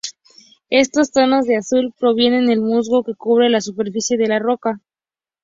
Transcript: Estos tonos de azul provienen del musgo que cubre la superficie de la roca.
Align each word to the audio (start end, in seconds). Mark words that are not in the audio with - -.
Estos 0.71 1.11
tonos 1.11 1.45
de 1.45 1.57
azul 1.57 1.93
provienen 1.95 2.47
del 2.47 2.59
musgo 2.59 3.03
que 3.03 3.13
cubre 3.13 3.51
la 3.51 3.61
superficie 3.61 4.17
de 4.17 4.29
la 4.29 4.39
roca. 4.39 4.81